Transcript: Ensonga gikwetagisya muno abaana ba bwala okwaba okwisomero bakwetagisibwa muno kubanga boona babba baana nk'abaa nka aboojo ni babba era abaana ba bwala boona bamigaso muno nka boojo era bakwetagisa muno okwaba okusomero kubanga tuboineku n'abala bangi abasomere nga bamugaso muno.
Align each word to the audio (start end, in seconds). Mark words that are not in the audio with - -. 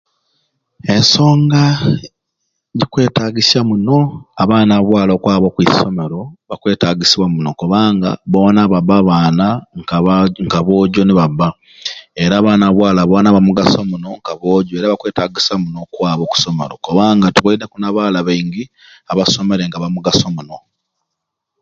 Ensonga 0.93 1.63
gikwetagisya 2.77 3.59
muno 3.69 3.97
abaana 4.41 4.73
ba 4.77 4.85
bwala 4.87 5.11
okwaba 5.13 5.45
okwisomero 5.47 6.19
bakwetagisibwa 6.49 7.27
muno 7.35 7.49
kubanga 7.59 8.09
boona 8.31 8.61
babba 8.71 8.97
baana 9.09 9.47
nk'abaa 9.79 10.23
nka 10.45 10.57
aboojo 10.61 11.01
ni 11.05 11.13
babba 11.19 11.47
era 12.23 12.33
abaana 12.37 12.65
ba 12.67 12.73
bwala 12.77 13.01
boona 13.09 13.35
bamigaso 13.35 13.79
muno 13.91 14.09
nka 14.19 14.33
boojo 14.39 14.71
era 14.75 14.91
bakwetagisa 14.91 15.53
muno 15.63 15.79
okwaba 15.85 16.21
okusomero 16.23 16.73
kubanga 16.85 17.33
tuboineku 17.35 17.77
n'abala 17.79 18.19
bangi 18.27 18.63
abasomere 19.11 19.63
nga 19.67 19.81
bamugaso 19.83 20.27
muno. 20.35 20.57